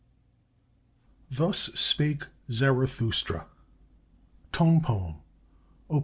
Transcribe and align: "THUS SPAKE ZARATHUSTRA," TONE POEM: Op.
"THUS 1.29 1.59
SPAKE 1.75 2.23
ZARATHUSTRA," 2.49 3.45
TONE 4.51 4.81
POEM: 4.81 5.17
Op. 5.91 5.99